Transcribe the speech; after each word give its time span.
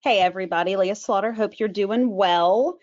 Hey 0.00 0.20
everybody, 0.20 0.76
Leah 0.76 0.94
Slaughter. 0.94 1.32
Hope 1.32 1.58
you're 1.58 1.68
doing 1.68 2.14
well. 2.14 2.78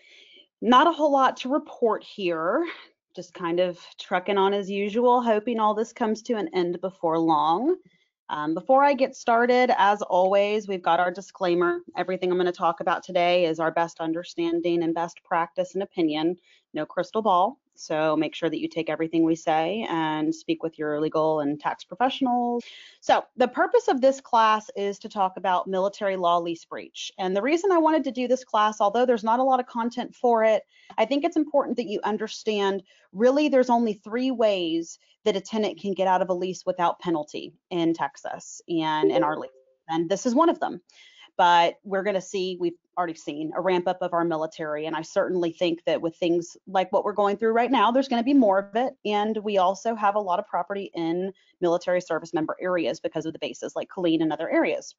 Not 0.60 0.86
a 0.86 0.92
whole 0.92 1.10
lot 1.10 1.38
to 1.38 1.48
report 1.48 2.04
here. 2.04 2.66
Just 3.14 3.32
kind 3.32 3.58
of 3.58 3.78
trucking 3.98 4.36
on 4.36 4.52
as 4.52 4.68
usual, 4.68 5.22
hoping 5.22 5.58
all 5.58 5.72
this 5.74 5.94
comes 5.94 6.20
to 6.24 6.34
an 6.34 6.50
end 6.52 6.78
before 6.82 7.18
long. 7.18 7.76
Um, 8.28 8.52
before 8.52 8.84
I 8.84 8.92
get 8.92 9.16
started, 9.16 9.72
as 9.78 10.02
always, 10.02 10.68
we've 10.68 10.82
got 10.82 11.00
our 11.00 11.10
disclaimer. 11.10 11.80
Everything 11.96 12.30
I'm 12.30 12.36
going 12.36 12.44
to 12.44 12.52
talk 12.52 12.80
about 12.80 13.02
today 13.02 13.46
is 13.46 13.60
our 13.60 13.70
best 13.70 13.98
understanding 13.98 14.82
and 14.82 14.94
best 14.94 15.18
practice 15.24 15.72
and 15.72 15.82
opinion, 15.82 16.36
no 16.74 16.84
crystal 16.84 17.22
ball. 17.22 17.58
So 17.78 18.16
make 18.16 18.34
sure 18.34 18.50
that 18.50 18.60
you 18.60 18.68
take 18.68 18.88
everything 18.90 19.24
we 19.24 19.36
say 19.36 19.86
and 19.88 20.34
speak 20.34 20.62
with 20.62 20.78
your 20.78 21.00
legal 21.00 21.40
and 21.40 21.60
tax 21.60 21.84
professionals. 21.84 22.64
So 23.00 23.24
the 23.36 23.48
purpose 23.48 23.88
of 23.88 24.00
this 24.00 24.20
class 24.20 24.70
is 24.76 24.98
to 25.00 25.08
talk 25.08 25.36
about 25.36 25.66
military 25.66 26.16
law 26.16 26.38
lease 26.38 26.64
breach. 26.64 27.12
And 27.18 27.36
the 27.36 27.42
reason 27.42 27.72
I 27.72 27.78
wanted 27.78 28.04
to 28.04 28.10
do 28.10 28.28
this 28.28 28.44
class, 28.44 28.80
although 28.80 29.06
there's 29.06 29.24
not 29.24 29.40
a 29.40 29.44
lot 29.44 29.60
of 29.60 29.66
content 29.66 30.14
for 30.14 30.44
it, 30.44 30.62
I 30.98 31.04
think 31.04 31.24
it's 31.24 31.36
important 31.36 31.76
that 31.76 31.86
you 31.86 32.00
understand 32.04 32.82
really 33.12 33.48
there's 33.48 33.70
only 33.70 33.94
three 33.94 34.30
ways 34.30 34.98
that 35.24 35.36
a 35.36 35.40
tenant 35.40 35.80
can 35.80 35.92
get 35.92 36.06
out 36.06 36.22
of 36.22 36.30
a 36.30 36.34
lease 36.34 36.64
without 36.64 37.00
penalty 37.00 37.52
in 37.70 37.94
Texas 37.94 38.60
and 38.68 39.10
in 39.10 39.24
our 39.24 39.36
lease. 39.38 39.50
And 39.88 40.08
this 40.08 40.26
is 40.26 40.34
one 40.34 40.48
of 40.48 40.60
them 40.60 40.80
but 41.36 41.74
we're 41.84 42.02
going 42.02 42.14
to 42.14 42.20
see 42.20 42.56
we've 42.60 42.76
already 42.96 43.14
seen 43.14 43.52
a 43.56 43.60
ramp 43.60 43.86
up 43.86 43.98
of 44.00 44.12
our 44.12 44.24
military 44.24 44.86
and 44.86 44.96
i 44.96 45.02
certainly 45.02 45.52
think 45.52 45.82
that 45.84 46.00
with 46.00 46.16
things 46.16 46.56
like 46.66 46.90
what 46.92 47.04
we're 47.04 47.12
going 47.12 47.36
through 47.36 47.52
right 47.52 47.70
now 47.70 47.90
there's 47.90 48.08
going 48.08 48.20
to 48.20 48.24
be 48.24 48.34
more 48.34 48.58
of 48.58 48.76
it 48.76 48.94
and 49.04 49.36
we 49.38 49.58
also 49.58 49.94
have 49.94 50.14
a 50.14 50.20
lot 50.20 50.38
of 50.38 50.46
property 50.46 50.90
in 50.94 51.32
military 51.60 52.00
service 52.00 52.32
member 52.32 52.56
areas 52.60 53.00
because 53.00 53.26
of 53.26 53.32
the 53.32 53.38
bases 53.38 53.74
like 53.76 53.88
Killeen 53.88 54.22
and 54.22 54.32
other 54.32 54.50
areas 54.50 54.94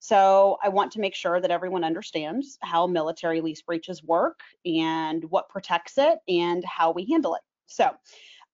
so 0.00 0.58
i 0.62 0.68
want 0.68 0.92
to 0.92 1.00
make 1.00 1.14
sure 1.14 1.40
that 1.40 1.50
everyone 1.50 1.84
understands 1.84 2.58
how 2.62 2.86
military 2.86 3.40
lease 3.40 3.62
breaches 3.62 4.02
work 4.04 4.40
and 4.66 5.24
what 5.30 5.48
protects 5.48 5.96
it 5.96 6.18
and 6.28 6.64
how 6.64 6.92
we 6.92 7.06
handle 7.06 7.34
it 7.34 7.42
so 7.66 7.90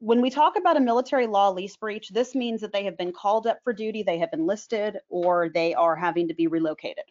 when 0.04 0.20
we 0.20 0.28
talk 0.28 0.58
about 0.58 0.76
a 0.76 0.80
military 0.80 1.26
law 1.26 1.48
lease 1.48 1.76
breach, 1.76 2.10
this 2.10 2.34
means 2.34 2.60
that 2.60 2.72
they 2.72 2.84
have 2.84 2.98
been 2.98 3.12
called 3.12 3.46
up 3.46 3.58
for 3.64 3.72
duty, 3.72 4.02
they 4.02 4.18
have 4.18 4.30
been 4.30 4.46
listed, 4.46 4.98
or 5.08 5.48
they 5.48 5.72
are 5.72 5.96
having 5.96 6.28
to 6.28 6.34
be 6.34 6.46
relocated. 6.46 7.04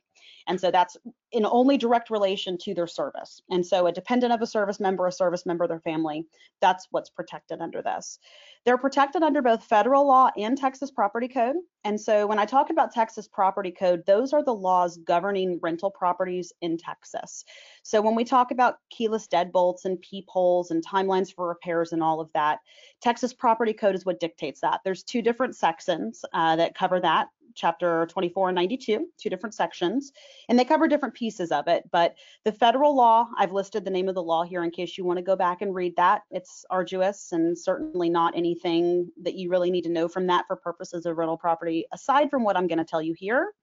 And 0.48 0.60
so 0.60 0.72
that's 0.72 0.98
in 1.32 1.46
only 1.46 1.78
direct 1.78 2.10
relation 2.10 2.58
to 2.60 2.74
their 2.74 2.88
service. 2.88 3.42
And 3.50 3.66
so 3.66 3.88
a 3.88 3.92
dependent 3.92 4.34
of 4.34 4.42
a 4.42 4.48
service 4.48 4.80
member, 4.80 5.08
a 5.08 5.12
service 5.12 5.46
member, 5.46 5.68
their 5.68 5.80
family, 5.80 6.26
that's 6.62 6.88
what's 6.92 7.10
protected 7.10 7.62
under 7.62 7.82
this. 7.82 8.20
They're 8.66 8.78
protected 8.78 9.24
under 9.24 9.42
both 9.42 9.64
federal 9.64 10.08
law 10.08 10.32
and 10.38 10.58
Texas 10.58 10.92
property 10.92 11.28
code. 11.28 11.56
And 11.84 12.00
so 12.00 12.26
when 12.28 12.40
I 12.40 12.46
talk 12.46 12.70
about 12.70 12.94
Texas 12.94 13.28
property 13.28 13.72
code, 13.72 14.04
those 14.06 14.32
are 14.32 14.44
the 14.44 14.54
laws 14.54 14.98
governing 14.98 15.60
rental 15.62 15.92
properties 15.92 16.54
in 16.62 16.78
Texas. 16.78 17.44
So 17.84 18.02
when 18.02 18.16
we 18.16 18.24
talk 18.24 18.52
about 18.52 18.78
keyless 18.90 19.28
deadbolts 19.28 19.84
and 19.84 20.00
peepholes 20.02 20.72
and 20.72 20.86
timelines 20.86 21.34
for 21.34 21.48
repairs 21.48 21.92
and 21.92 22.02
all 22.02 22.22
of 22.22 22.32
that, 22.34 22.60
Texas 23.02 23.34
property 23.34 23.74
code 23.74 23.96
is 23.96 24.06
what 24.06 24.20
dictates 24.20 24.62
that. 24.62 24.80
There's 24.86 25.04
two 25.04 25.22
different 25.22 25.56
sections 25.56 26.24
uh, 26.34 26.56
that 26.56 26.76
cover 26.76 27.02
that 27.02 27.28
chapter 27.56 28.06
24 28.08 28.50
and 28.50 28.56
92, 28.56 29.08
two 29.18 29.30
different 29.30 29.54
sections, 29.54 30.12
and 30.50 30.58
they 30.58 30.66
cover 30.66 30.88
different 30.88 31.14
pieces 31.14 31.52
of 31.52 31.68
it. 31.68 31.84
But 31.92 32.16
the 32.44 32.52
federal 32.52 32.96
law, 32.96 33.28
I've 33.38 33.52
listed 33.52 33.86
the 33.86 33.92
name 33.92 34.10
of 34.10 34.16
the 34.16 34.24
law 34.24 34.44
here 34.44 34.64
in 34.64 34.72
case 34.72 34.98
you 34.98 35.06
want 35.06 35.18
to 35.18 35.24
go 35.24 35.36
back 35.36 35.62
and 35.62 35.74
read 35.74 35.96
that. 35.98 36.24
It's 36.32 36.66
arduous 36.70 37.32
and 37.32 37.58
certainly 37.58 38.10
not 38.10 38.36
anything 38.36 39.10
that 39.22 39.36
you 39.36 39.50
really 39.50 39.72
need 39.72 39.84
to 39.84 39.92
know 39.92 40.08
from 40.08 40.28
that 40.28 40.46
for 40.48 40.56
purposes 40.56 41.06
of 41.06 41.18
rental 41.18 41.38
property, 41.38 41.86
aside 41.94 42.30
from 42.30 42.44
what 42.44 42.58
I'm 42.58 42.68
going 42.68 42.80
to 42.80 42.86
tell 42.86 43.02
you 43.02 43.14
here. 43.18 43.54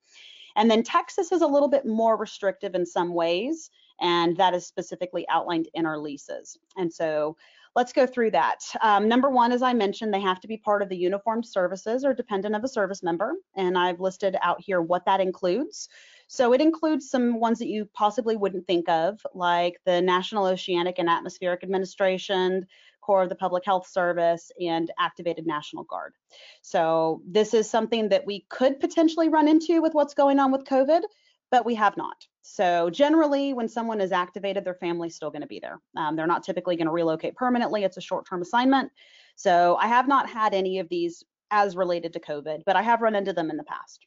And 0.56 0.70
then 0.70 0.82
Texas 0.82 1.32
is 1.32 1.42
a 1.42 1.46
little 1.46 1.68
bit 1.68 1.86
more 1.86 2.16
restrictive 2.16 2.74
in 2.74 2.84
some 2.84 3.14
ways, 3.14 3.70
and 4.00 4.36
that 4.36 4.54
is 4.54 4.66
specifically 4.66 5.26
outlined 5.28 5.68
in 5.74 5.86
our 5.86 5.98
leases. 5.98 6.58
And 6.76 6.92
so 6.92 7.36
Let's 7.76 7.92
go 7.92 8.04
through 8.04 8.32
that. 8.32 8.64
Um, 8.80 9.08
number 9.08 9.30
one, 9.30 9.52
as 9.52 9.62
I 9.62 9.74
mentioned, 9.74 10.12
they 10.12 10.20
have 10.20 10.40
to 10.40 10.48
be 10.48 10.56
part 10.56 10.82
of 10.82 10.88
the 10.88 10.96
uniformed 10.96 11.46
services 11.46 12.04
or 12.04 12.12
dependent 12.12 12.56
of 12.56 12.64
a 12.64 12.68
service 12.68 13.02
member. 13.02 13.34
And 13.54 13.78
I've 13.78 14.00
listed 14.00 14.36
out 14.42 14.60
here 14.60 14.82
what 14.82 15.04
that 15.06 15.20
includes. 15.20 15.88
So 16.26 16.52
it 16.52 16.60
includes 16.60 17.10
some 17.10 17.38
ones 17.38 17.60
that 17.60 17.68
you 17.68 17.88
possibly 17.94 18.36
wouldn't 18.36 18.66
think 18.66 18.88
of, 18.88 19.20
like 19.34 19.74
the 19.84 20.00
National 20.02 20.46
Oceanic 20.46 20.98
and 20.98 21.08
Atmospheric 21.08 21.62
Administration, 21.62 22.66
Corps 23.00 23.22
of 23.22 23.28
the 23.28 23.34
Public 23.34 23.64
Health 23.64 23.88
Service, 23.88 24.50
and 24.60 24.90
Activated 24.98 25.46
National 25.46 25.84
Guard. 25.84 26.14
So 26.62 27.22
this 27.26 27.54
is 27.54 27.70
something 27.70 28.08
that 28.10 28.26
we 28.26 28.46
could 28.48 28.80
potentially 28.80 29.28
run 29.28 29.48
into 29.48 29.80
with 29.80 29.94
what's 29.94 30.14
going 30.14 30.38
on 30.38 30.52
with 30.52 30.64
COVID, 30.64 31.02
but 31.50 31.64
we 31.64 31.76
have 31.76 31.96
not. 31.96 32.26
So 32.42 32.90
generally, 32.90 33.52
when 33.52 33.68
someone 33.68 34.00
is 34.00 34.12
activated, 34.12 34.64
their 34.64 34.74
family's 34.74 35.14
still 35.14 35.30
going 35.30 35.42
to 35.42 35.48
be 35.48 35.60
there. 35.60 35.80
Um, 35.96 36.16
they're 36.16 36.26
not 36.26 36.42
typically 36.42 36.76
going 36.76 36.86
to 36.86 36.92
relocate 36.92 37.36
permanently. 37.36 37.84
It's 37.84 37.96
a 37.96 38.02
short-term 38.02 38.42
assignment. 38.42 38.90
So 39.36 39.76
I 39.76 39.86
have 39.86 40.08
not 40.08 40.28
had 40.28 40.54
any 40.54 40.78
of 40.78 40.88
these 40.88 41.24
as 41.50 41.76
related 41.76 42.12
to 42.14 42.20
COVID, 42.20 42.62
but 42.64 42.76
I 42.76 42.82
have 42.82 43.02
run 43.02 43.14
into 43.14 43.32
them 43.32 43.50
in 43.50 43.56
the 43.56 43.64
past. 43.64 44.06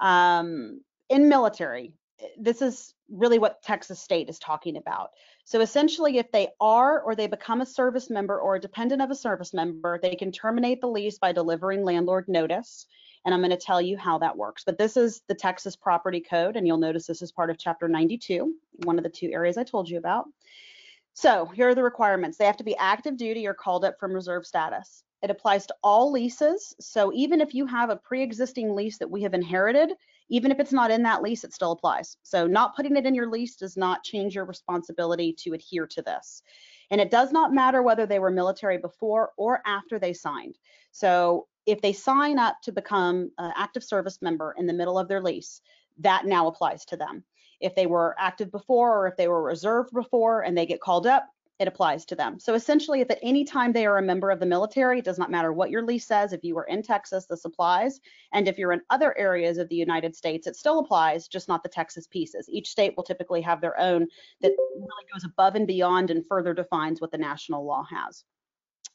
Um, 0.00 0.80
in 1.08 1.28
military, 1.28 1.94
this 2.38 2.62
is 2.62 2.94
really 3.10 3.38
what 3.38 3.62
Texas 3.62 4.00
state 4.00 4.28
is 4.28 4.38
talking 4.38 4.76
about. 4.76 5.10
So 5.44 5.60
essentially, 5.60 6.18
if 6.18 6.30
they 6.30 6.48
are 6.60 7.00
or 7.00 7.14
they 7.14 7.26
become 7.26 7.60
a 7.60 7.66
service 7.66 8.10
member 8.10 8.38
or 8.38 8.56
a 8.56 8.60
dependent 8.60 9.02
of 9.02 9.10
a 9.10 9.14
service 9.14 9.54
member, 9.54 9.98
they 10.00 10.14
can 10.14 10.30
terminate 10.30 10.80
the 10.80 10.88
lease 10.88 11.18
by 11.18 11.32
delivering 11.32 11.84
landlord 11.84 12.28
notice 12.28 12.86
and 13.24 13.34
I'm 13.34 13.40
going 13.40 13.50
to 13.50 13.56
tell 13.56 13.80
you 13.80 13.96
how 13.96 14.18
that 14.18 14.36
works. 14.36 14.64
But 14.64 14.78
this 14.78 14.96
is 14.96 15.22
the 15.28 15.34
Texas 15.34 15.76
Property 15.76 16.20
Code, 16.20 16.56
and 16.56 16.66
you'll 16.66 16.78
notice 16.78 17.06
this 17.06 17.22
is 17.22 17.32
part 17.32 17.50
of 17.50 17.58
Chapter 17.58 17.88
92, 17.88 18.54
one 18.84 18.98
of 18.98 19.04
the 19.04 19.10
two 19.10 19.30
areas 19.32 19.58
I 19.58 19.64
told 19.64 19.88
you 19.88 19.98
about. 19.98 20.26
So 21.14 21.46
here 21.46 21.68
are 21.68 21.74
the 21.74 21.82
requirements. 21.82 22.38
They 22.38 22.46
have 22.46 22.56
to 22.58 22.64
be 22.64 22.76
active 22.76 23.16
duty 23.16 23.46
or 23.46 23.54
called 23.54 23.84
up 23.84 23.98
from 23.98 24.12
reserve 24.12 24.46
status. 24.46 25.02
It 25.20 25.30
applies 25.30 25.66
to 25.66 25.74
all 25.82 26.12
leases. 26.12 26.74
So 26.80 27.12
even 27.12 27.40
if 27.40 27.54
you 27.54 27.66
have 27.66 27.90
a 27.90 27.96
pre-existing 27.96 28.74
lease 28.74 28.98
that 28.98 29.10
we 29.10 29.22
have 29.22 29.34
inherited, 29.34 29.90
even 30.28 30.52
if 30.52 30.60
it's 30.60 30.72
not 30.72 30.90
in 30.90 31.02
that 31.02 31.22
lease, 31.22 31.42
it 31.42 31.52
still 31.52 31.72
applies. 31.72 32.16
So 32.22 32.46
not 32.46 32.76
putting 32.76 32.96
it 32.96 33.06
in 33.06 33.14
your 33.14 33.28
lease 33.28 33.56
does 33.56 33.76
not 33.76 34.04
change 34.04 34.34
your 34.34 34.44
responsibility 34.44 35.32
to 35.40 35.54
adhere 35.54 35.86
to 35.88 36.02
this. 36.02 36.42
And 36.90 37.00
it 37.00 37.10
does 37.10 37.32
not 37.32 37.52
matter 37.52 37.82
whether 37.82 38.06
they 38.06 38.18
were 38.18 38.30
military 38.30 38.78
before 38.78 39.32
or 39.36 39.60
after 39.66 39.98
they 39.98 40.12
signed. 40.12 40.56
So 40.92 41.48
if 41.68 41.82
they 41.82 41.92
sign 41.92 42.38
up 42.38 42.56
to 42.62 42.72
become 42.72 43.30
an 43.36 43.52
active 43.54 43.84
service 43.84 44.22
member 44.22 44.54
in 44.56 44.66
the 44.66 44.72
middle 44.72 44.98
of 44.98 45.06
their 45.06 45.22
lease, 45.22 45.60
that 45.98 46.24
now 46.24 46.46
applies 46.46 46.86
to 46.86 46.96
them. 46.96 47.22
If 47.60 47.74
they 47.74 47.84
were 47.84 48.16
active 48.18 48.50
before 48.50 48.98
or 48.98 49.06
if 49.06 49.18
they 49.18 49.28
were 49.28 49.42
reserved 49.42 49.92
before 49.92 50.40
and 50.42 50.56
they 50.56 50.64
get 50.64 50.80
called 50.80 51.06
up, 51.06 51.28
it 51.58 51.68
applies 51.68 52.06
to 52.06 52.14
them. 52.14 52.38
So 52.38 52.54
essentially, 52.54 53.02
if 53.02 53.10
at 53.10 53.18
any 53.20 53.44
time 53.44 53.72
they 53.72 53.84
are 53.84 53.98
a 53.98 54.02
member 54.02 54.30
of 54.30 54.40
the 54.40 54.46
military, 54.46 55.00
it 55.00 55.04
does 55.04 55.18
not 55.18 55.30
matter 55.30 55.52
what 55.52 55.70
your 55.70 55.82
lease 55.82 56.06
says. 56.06 56.32
If 56.32 56.42
you 56.42 56.56
are 56.56 56.64
in 56.64 56.82
Texas, 56.82 57.26
this 57.26 57.44
applies. 57.44 58.00
And 58.32 58.48
if 58.48 58.56
you're 58.56 58.72
in 58.72 58.80
other 58.88 59.18
areas 59.18 59.58
of 59.58 59.68
the 59.68 59.76
United 59.76 60.16
States, 60.16 60.46
it 60.46 60.56
still 60.56 60.78
applies, 60.78 61.28
just 61.28 61.48
not 61.48 61.62
the 61.62 61.68
Texas 61.68 62.06
pieces. 62.06 62.48
Each 62.48 62.70
state 62.70 62.94
will 62.96 63.04
typically 63.04 63.42
have 63.42 63.60
their 63.60 63.78
own 63.78 64.06
that 64.40 64.52
really 64.74 65.06
goes 65.12 65.24
above 65.24 65.54
and 65.54 65.66
beyond 65.66 66.10
and 66.10 66.24
further 66.26 66.54
defines 66.54 67.00
what 67.00 67.10
the 67.10 67.18
national 67.18 67.66
law 67.66 67.84
has. 67.90 68.24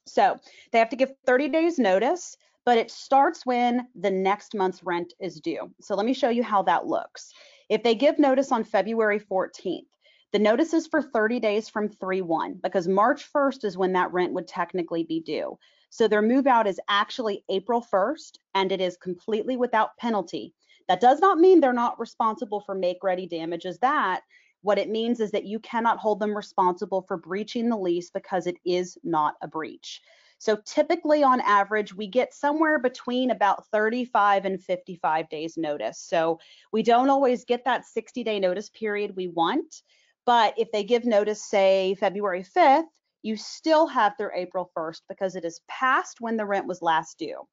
So 0.05 0.37
they 0.71 0.79
have 0.79 0.89
to 0.89 0.95
give 0.95 1.11
30 1.25 1.49
days 1.49 1.77
notice 1.77 2.35
but 2.65 2.77
it 2.77 2.91
starts 2.91 3.45
when 3.45 3.87
the 3.95 4.11
next 4.11 4.55
month's 4.55 4.83
rent 4.83 5.13
is 5.19 5.39
due. 5.39 5.71
So 5.81 5.95
let 5.95 6.05
me 6.05 6.13
show 6.13 6.29
you 6.29 6.43
how 6.43 6.63
that 6.63 6.85
looks. 6.85 7.33
If 7.69 7.83
they 7.83 7.95
give 7.95 8.19
notice 8.19 8.51
on 8.51 8.63
February 8.63 9.19
14th, 9.19 9.87
the 10.31 10.39
notice 10.39 10.73
is 10.73 10.87
for 10.87 11.01
30 11.01 11.39
days 11.39 11.69
from 11.69 11.89
3-1 11.89 12.61
because 12.61 12.87
March 12.87 13.31
1st 13.31 13.65
is 13.65 13.77
when 13.77 13.93
that 13.93 14.11
rent 14.11 14.33
would 14.33 14.47
technically 14.47 15.03
be 15.03 15.19
due. 15.19 15.57
So 15.89 16.07
their 16.07 16.23
move 16.23 16.47
out 16.47 16.65
is 16.65 16.79
actually 16.89 17.43
April 17.49 17.85
1st 17.93 18.37
and 18.55 18.71
it 18.71 18.81
is 18.81 18.97
completely 18.97 19.57
without 19.57 19.95
penalty. 19.97 20.53
That 20.87 21.01
does 21.01 21.19
not 21.19 21.37
mean 21.37 21.59
they're 21.59 21.71
not 21.71 21.99
responsible 21.99 22.61
for 22.61 22.73
make 22.73 23.03
ready 23.03 23.27
damages 23.27 23.77
that 23.79 24.21
what 24.63 24.79
it 24.79 24.89
means 24.89 25.19
is 25.19 25.31
that 25.31 25.45
you 25.45 25.59
cannot 25.59 25.99
hold 25.99 26.19
them 26.19 26.35
responsible 26.35 27.01
for 27.01 27.17
breaching 27.17 27.69
the 27.69 27.77
lease 27.77 28.09
because 28.09 28.47
it 28.47 28.55
is 28.65 28.97
not 29.03 29.35
a 29.41 29.47
breach. 29.47 30.01
So 30.43 30.57
typically 30.65 31.23
on 31.23 31.39
average, 31.39 31.95
we 31.95 32.05
get 32.05 32.33
somewhere 32.33 32.77
between 32.77 33.31
about 33.31 33.65
35 33.67 34.43
and 34.43 34.61
55 34.61 35.29
days 35.29 35.55
notice. 35.55 36.01
So 36.01 36.37
we 36.73 36.83
don't 36.83 37.09
always 37.09 37.45
get 37.45 37.63
that 37.63 37.85
60 37.85 38.25
day 38.25 38.41
notice 38.41 38.69
period 38.69 39.15
we 39.15 39.29
want, 39.29 39.83
but 40.25 40.53
if 40.57 40.69
they 40.73 40.83
give 40.83 41.05
notice, 41.05 41.41
say 41.41 41.95
February 41.97 42.43
5th, 42.43 42.83
you 43.21 43.37
still 43.37 43.87
have 43.87 44.15
through 44.17 44.31
April 44.35 44.69
1st 44.77 45.03
because 45.07 45.37
it 45.37 45.45
is 45.45 45.61
past 45.69 46.19
when 46.19 46.35
the 46.35 46.45
rent 46.45 46.67
was 46.67 46.81
last 46.81 47.17
due. 47.17 47.47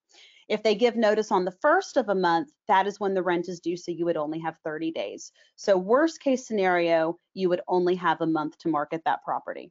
If 0.49 0.65
they 0.65 0.75
give 0.75 0.97
notice 0.97 1.31
on 1.31 1.45
the 1.45 1.57
first 1.63 1.97
of 1.97 2.09
a 2.09 2.15
month, 2.17 2.51
that 2.67 2.89
is 2.89 2.99
when 2.99 3.15
the 3.15 3.23
rent 3.23 3.49
is 3.49 3.61
due, 3.61 3.77
so 3.77 3.93
you 3.93 4.05
would 4.05 4.17
only 4.17 4.41
have 4.41 4.57
30 4.65 4.91
days. 4.91 5.31
So 5.55 5.79
worst 5.79 6.21
case 6.21 6.45
scenario, 6.45 7.21
you 7.35 7.51
would 7.51 7.61
only 7.69 7.95
have 7.95 8.21
a 8.21 8.27
month 8.27 8.59
to 8.59 8.69
market 8.69 9.03
that 9.05 9.23
property. 9.23 9.71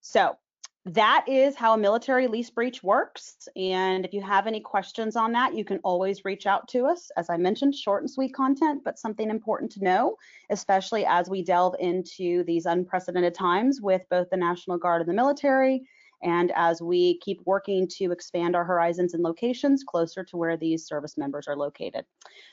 So 0.00 0.38
that 0.86 1.24
is 1.26 1.56
how 1.56 1.72
a 1.74 1.78
military 1.78 2.26
lease 2.26 2.50
breach 2.50 2.82
works. 2.82 3.48
And 3.56 4.04
if 4.04 4.12
you 4.12 4.20
have 4.20 4.46
any 4.46 4.60
questions 4.60 5.16
on 5.16 5.32
that, 5.32 5.54
you 5.54 5.64
can 5.64 5.78
always 5.78 6.26
reach 6.26 6.46
out 6.46 6.68
to 6.68 6.84
us. 6.84 7.10
As 7.16 7.30
I 7.30 7.38
mentioned, 7.38 7.74
short 7.74 8.02
and 8.02 8.10
sweet 8.10 8.34
content, 8.34 8.82
but 8.84 8.98
something 8.98 9.30
important 9.30 9.72
to 9.72 9.84
know, 9.84 10.16
especially 10.50 11.06
as 11.06 11.30
we 11.30 11.42
delve 11.42 11.74
into 11.80 12.44
these 12.44 12.66
unprecedented 12.66 13.34
times 13.34 13.80
with 13.80 14.02
both 14.10 14.28
the 14.28 14.36
National 14.36 14.76
Guard 14.76 15.00
and 15.00 15.08
the 15.08 15.14
military, 15.14 15.84
and 16.22 16.52
as 16.54 16.82
we 16.82 17.18
keep 17.20 17.40
working 17.46 17.88
to 17.88 18.12
expand 18.12 18.54
our 18.54 18.64
horizons 18.64 19.14
and 19.14 19.22
locations 19.22 19.84
closer 19.84 20.22
to 20.24 20.36
where 20.36 20.56
these 20.58 20.86
service 20.86 21.16
members 21.16 21.48
are 21.48 21.56
located. 21.56 22.04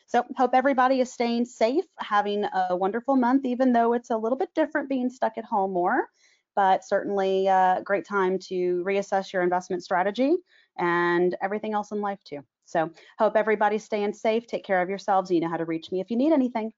So 0.06 0.24
hope 0.38 0.52
everybody 0.54 1.02
is 1.02 1.12
staying 1.12 1.46
safe, 1.46 1.86
having 2.00 2.46
a 2.46 2.76
wonderful 2.78 3.18
month, 3.18 3.46
even 3.46 3.74
though 3.74 3.92
it's 3.92 4.10
a 4.10 4.18
little 4.18 4.38
bit 4.38 4.54
different 4.56 4.90
being 4.90 5.10
stuck 5.10 5.38
at 5.38 5.46
home 5.46 5.74
more 5.74 6.08
but 6.56 6.84
certainly 6.86 7.48
a 7.48 7.82
great 7.84 8.06
time 8.08 8.40
to 8.40 8.84
reassess 8.86 9.32
your 9.34 9.42
investment 9.42 9.84
strategy 9.84 10.36
and 10.78 11.36
everything 11.42 11.74
else 11.74 11.92
in 11.92 12.02
life 12.02 12.24
too. 12.24 12.42
So 12.66 12.90
hope 13.20 13.36
everybody's 13.36 13.84
staying 13.84 14.14
safe. 14.14 14.48
Take 14.48 14.64
care 14.64 14.82
of 14.82 14.90
yourselves. 14.90 15.30
You 15.32 15.42
know 15.42 15.50
how 15.50 15.58
to 15.58 15.66
reach 15.66 15.92
me 15.92 16.00
if 16.00 16.10
you 16.10 16.18
need 16.18 16.34
anything. 16.34 16.72